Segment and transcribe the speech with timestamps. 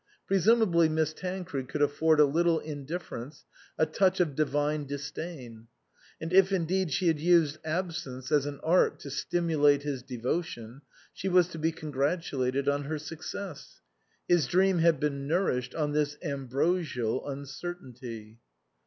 [0.25, 3.45] Presumably Miss Taucred could afford a little indifference,
[3.77, 5.67] a touch of divine disdain.
[6.19, 10.81] And if indeed she had used absence as an art to stimulate his devotion,
[11.13, 13.79] she was to be congratulated on her success.
[14.27, 18.39] His dream had been nourished on this ambrosial uncertainty.